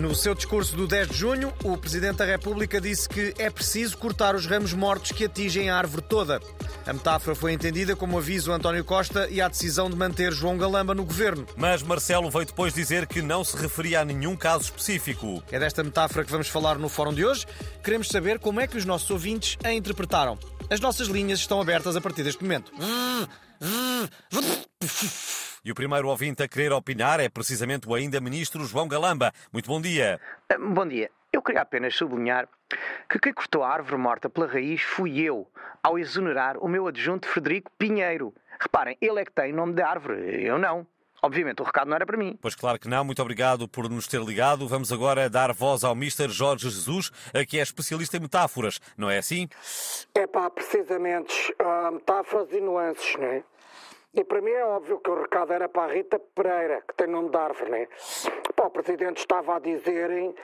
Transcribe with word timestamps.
No 0.00 0.14
seu 0.14 0.34
discurso 0.34 0.74
do 0.74 0.86
10 0.86 1.08
de 1.08 1.14
junho, 1.14 1.52
o 1.62 1.76
Presidente 1.76 2.16
da 2.16 2.24
República 2.24 2.80
disse 2.80 3.06
que 3.06 3.34
é 3.36 3.50
preciso 3.50 3.98
cortar 3.98 4.34
os 4.34 4.46
ramos 4.46 4.72
mortos 4.72 5.12
que 5.12 5.26
atingem 5.26 5.68
a 5.68 5.76
árvore 5.76 6.00
toda. 6.00 6.40
A 6.86 6.92
metáfora 6.94 7.36
foi 7.36 7.52
entendida 7.52 7.94
como 7.94 8.16
aviso 8.16 8.50
a 8.50 8.54
António 8.54 8.82
Costa 8.82 9.28
e 9.28 9.42
à 9.42 9.48
decisão 9.48 9.90
de 9.90 9.96
manter 9.96 10.32
João 10.32 10.56
Galamba 10.56 10.94
no 10.94 11.04
governo. 11.04 11.46
Mas 11.54 11.82
Marcelo 11.82 12.30
veio 12.30 12.46
depois 12.46 12.72
dizer 12.72 13.06
que 13.06 13.20
não 13.20 13.44
se 13.44 13.54
referia 13.58 14.00
a 14.00 14.04
nenhum 14.04 14.34
caso 14.34 14.64
específico. 14.64 15.42
É 15.52 15.58
desta 15.58 15.84
metáfora 15.84 16.24
que 16.24 16.32
vamos 16.32 16.48
falar 16.48 16.78
no 16.78 16.88
fórum 16.88 17.12
de 17.12 17.22
hoje. 17.22 17.46
Queremos 17.84 18.08
saber 18.08 18.38
como 18.38 18.58
é 18.58 18.66
que 18.66 18.78
os 18.78 18.86
nossos 18.86 19.10
ouvintes 19.10 19.58
a 19.62 19.70
interpretaram. 19.70 20.38
As 20.70 20.80
nossas 20.80 21.08
linhas 21.08 21.40
estão 21.40 21.60
abertas 21.60 21.94
a 21.94 22.00
partir 22.00 22.22
deste 22.22 22.42
momento. 22.42 22.72
E 25.62 25.70
o 25.70 25.74
primeiro 25.74 26.08
ouvinte 26.08 26.42
a 26.42 26.48
querer 26.48 26.72
opinar 26.72 27.20
é 27.20 27.28
precisamente 27.28 27.86
o 27.86 27.94
ainda 27.94 28.20
ministro 28.20 28.64
João 28.64 28.88
Galamba. 28.88 29.30
Muito 29.52 29.66
bom 29.66 29.80
dia. 29.80 30.18
Ah, 30.48 30.56
bom 30.58 30.86
dia. 30.86 31.10
Eu 31.30 31.42
queria 31.42 31.60
apenas 31.60 31.94
sublinhar 31.94 32.48
que 33.08 33.18
quem 33.18 33.32
cortou 33.32 33.62
a 33.62 33.68
árvore 33.68 34.00
morta 34.00 34.30
pela 34.30 34.46
raiz 34.46 34.80
fui 34.80 35.20
eu, 35.20 35.46
ao 35.82 35.98
exonerar 35.98 36.56
o 36.58 36.66
meu 36.66 36.86
adjunto 36.86 37.28
Frederico 37.28 37.70
Pinheiro. 37.78 38.34
Reparem, 38.58 38.96
ele 39.00 39.20
é 39.20 39.24
que 39.24 39.32
tem 39.32 39.52
nome 39.52 39.74
de 39.74 39.82
árvore, 39.82 40.44
eu 40.44 40.58
não. 40.58 40.86
Obviamente, 41.22 41.60
o 41.60 41.64
recado 41.64 41.88
não 41.88 41.96
era 41.96 42.06
para 42.06 42.16
mim. 42.16 42.38
Pois 42.40 42.54
claro 42.54 42.78
que 42.78 42.88
não. 42.88 43.04
Muito 43.04 43.20
obrigado 43.20 43.68
por 43.68 43.88
nos 43.90 44.06
ter 44.06 44.22
ligado. 44.22 44.66
Vamos 44.66 44.90
agora 44.90 45.28
dar 45.28 45.52
voz 45.52 45.84
ao 45.84 45.92
Mr. 45.92 46.30
Jorge 46.30 46.70
Jesus, 46.70 47.10
que 47.46 47.58
é 47.58 47.62
especialista 47.62 48.16
em 48.16 48.20
metáforas. 48.20 48.80
Não 48.96 49.10
é 49.10 49.18
assim? 49.18 49.46
É 50.14 50.26
pá, 50.26 50.48
precisamente. 50.48 51.54
Uh, 51.60 51.92
metáforas 51.92 52.50
e 52.52 52.60
nuances, 52.60 53.16
não 53.16 53.26
é? 53.26 53.42
E 54.12 54.24
para 54.24 54.40
mim 54.40 54.50
é 54.50 54.64
óbvio 54.64 54.98
que 54.98 55.10
o 55.10 55.20
recado 55.20 55.52
era 55.52 55.68
para 55.68 55.84
a 55.90 55.94
Rita 55.94 56.18
Pereira, 56.18 56.82
que 56.82 56.94
tem 56.94 57.06
nome 57.06 57.30
de 57.30 57.36
árvore, 57.36 57.70
né? 57.70 57.88
Pá, 58.56 58.66
o 58.66 58.70
Presidente 58.70 59.18
estava 59.18 59.56
a 59.56 59.58
dizerem 59.60 60.34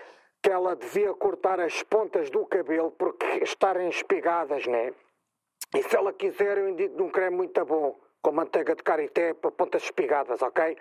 que 0.40 0.50
ela 0.50 0.76
devia 0.76 1.12
cortar 1.14 1.58
as 1.58 1.82
pontas 1.82 2.30
do 2.30 2.46
cabelo 2.46 2.92
porque 2.92 3.26
estarem 3.42 3.88
espigadas, 3.88 4.66
né? 4.66 4.92
E 5.74 5.82
se 5.82 5.96
ela 5.96 6.12
quiser, 6.12 6.58
eu 6.58 6.68
indico 6.68 7.02
um 7.02 7.10
creme 7.10 7.36
muito 7.36 7.64
bom, 7.64 7.98
com 8.22 8.30
manteiga 8.30 8.76
de 8.76 8.82
karité 8.84 9.34
para 9.34 9.50
pontas 9.50 9.82
espigadas, 9.82 10.40
ok? 10.40 10.76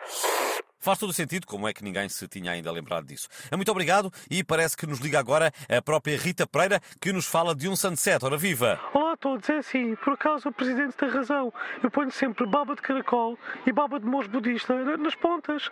Faz 0.86 1.00
todo 1.00 1.10
o 1.10 1.14
sentido, 1.14 1.48
como 1.48 1.68
é 1.68 1.74
que 1.74 1.84
ninguém 1.84 2.08
se 2.08 2.28
tinha 2.28 2.52
ainda 2.52 2.72
lembrado 2.72 3.08
disso. 3.08 3.28
É 3.50 3.56
muito 3.56 3.72
obrigado 3.72 4.14
e 4.30 4.44
parece 4.44 4.78
que 4.78 4.86
nos 4.86 5.00
liga 5.00 5.18
agora 5.18 5.52
a 5.68 5.82
própria 5.82 6.16
Rita 6.16 6.46
Pereira, 6.46 6.80
que 7.02 7.12
nos 7.12 7.26
fala 7.26 7.56
de 7.56 7.68
um 7.68 7.76
sunset. 7.76 8.24
Ora 8.24 8.38
viva! 8.38 8.80
Olá 8.94 9.14
a 9.14 9.18
todos, 9.18 9.50
é 9.50 9.58
assim, 9.58 9.96
por 9.96 10.14
acaso 10.14 10.48
o 10.48 10.54
Presidente 10.54 10.96
tem 10.96 11.10
razão. 11.10 11.52
Eu 11.82 11.90
ponho 11.90 12.12
sempre 12.12 12.46
baba 12.46 12.76
de 12.76 12.84
caracol 12.84 13.36
e 13.66 13.72
baba 13.72 14.00
de 14.00 14.06
moço 14.06 14.30
budista 14.30 14.76
nas 14.96 15.16
pontas. 15.16 15.68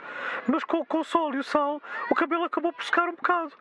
Mas 0.48 0.64
com, 0.64 0.84
com 0.84 1.02
o 1.02 1.04
sol 1.04 1.36
e 1.36 1.38
o 1.38 1.44
sal, 1.44 1.80
o 2.10 2.16
cabelo 2.16 2.46
acabou 2.46 2.74
por 2.74 2.84
secar 2.84 3.08
um 3.08 3.16
bocado. 3.16 3.54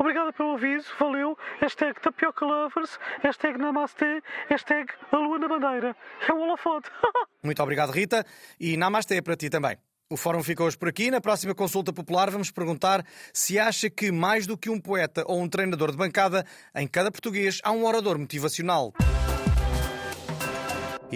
Obrigada 0.00 0.32
pelo 0.32 0.54
aviso, 0.54 0.92
valeu. 0.98 1.38
Hashtag 1.60 2.00
tapioca 2.00 2.44
lovers, 2.44 2.98
hashtag 3.22 3.58
namastê, 3.58 4.20
hashtag 4.48 4.92
a 5.12 5.16
lua 5.18 5.38
na 5.38 5.46
bandeira. 5.46 5.94
É 6.28 6.32
um 6.32 6.40
holofote. 6.40 6.90
Muito 7.44 7.62
obrigado, 7.62 7.92
Rita. 7.92 8.26
E 8.58 8.76
namastê 8.76 9.22
para 9.22 9.36
ti 9.36 9.48
também. 9.48 9.78
O 10.08 10.16
fórum 10.16 10.40
fica 10.40 10.62
hoje 10.62 10.78
por 10.78 10.88
aqui. 10.88 11.10
Na 11.10 11.20
próxima 11.20 11.52
consulta 11.52 11.92
popular 11.92 12.30
vamos 12.30 12.52
perguntar 12.52 13.04
se 13.32 13.58
acha 13.58 13.90
que 13.90 14.12
mais 14.12 14.46
do 14.46 14.56
que 14.56 14.70
um 14.70 14.80
poeta 14.80 15.24
ou 15.26 15.40
um 15.42 15.48
treinador 15.48 15.90
de 15.90 15.96
bancada, 15.96 16.46
em 16.76 16.86
cada 16.86 17.10
português 17.10 17.60
há 17.64 17.72
um 17.72 17.84
orador 17.84 18.16
motivacional. 18.16 18.92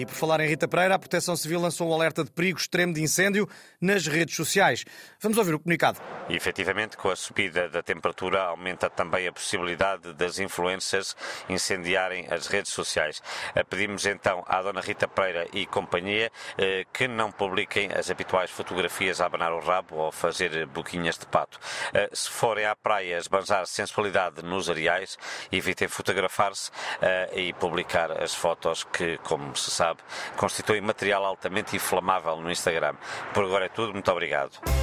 E 0.01 0.05
por 0.05 0.15
falar 0.15 0.39
em 0.39 0.47
Rita 0.47 0.67
Pereira, 0.67 0.95
a 0.95 0.99
Proteção 0.99 1.35
Civil 1.35 1.61
lançou 1.61 1.87
um 1.87 1.93
alerta 1.93 2.23
de 2.23 2.31
perigo 2.31 2.57
extremo 2.57 2.91
de 2.91 3.03
incêndio 3.03 3.47
nas 3.79 4.07
redes 4.07 4.35
sociais. 4.35 4.83
Vamos 5.19 5.37
ouvir 5.37 5.53
o 5.53 5.59
comunicado. 5.59 6.01
E 6.27 6.35
efetivamente, 6.35 6.97
com 6.97 7.11
a 7.11 7.15
subida 7.15 7.69
da 7.69 7.83
temperatura, 7.83 8.41
aumenta 8.41 8.89
também 8.89 9.27
a 9.27 9.31
possibilidade 9.31 10.11
das 10.13 10.39
influências 10.39 11.15
incendiarem 11.47 12.25
as 12.31 12.47
redes 12.47 12.71
sociais. 12.71 13.21
Eh, 13.53 13.63
pedimos 13.63 14.07
então 14.07 14.43
à 14.47 14.59
Dona 14.63 14.81
Rita 14.81 15.07
Pereira 15.07 15.47
e 15.53 15.67
companhia 15.67 16.31
eh, 16.57 16.83
que 16.91 17.07
não 17.07 17.31
publiquem 17.31 17.91
as 17.93 18.09
habituais 18.09 18.49
fotografias 18.49 19.21
a 19.21 19.27
abanar 19.27 19.53
o 19.53 19.59
rabo 19.59 19.97
ou 19.97 20.11
fazer 20.11 20.65
boquinhas 20.65 21.15
de 21.19 21.27
pato. 21.27 21.59
Eh, 21.93 22.09
se 22.11 22.27
forem 22.27 22.65
à 22.65 22.75
praia 22.75 23.19
esbanjar 23.19 23.67
sensualidade 23.67 24.41
nos 24.41 24.67
areais, 24.67 25.15
evitem 25.51 25.87
fotografar-se 25.87 26.71
e 27.35 27.53
publicar 27.53 28.11
as 28.23 28.33
fotos 28.33 28.83
que, 28.83 29.17
como 29.19 29.55
se 29.55 29.69
sabe, 29.69 29.90
constituem 30.35 30.81
material 30.81 31.25
altamente 31.25 31.75
inflamável 31.75 32.37
no 32.37 32.51
Instagram. 32.51 32.95
Por 33.33 33.43
agora 33.43 33.65
é 33.65 33.69
tudo, 33.69 33.93
muito 33.93 34.11
obrigado. 34.11 34.80